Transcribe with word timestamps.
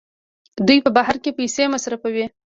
دوی 0.67 0.79
په 0.85 0.89
بهر 0.97 1.15
کې 1.23 1.35
پیسې 1.39 1.63
مصرفوي. 1.73 2.25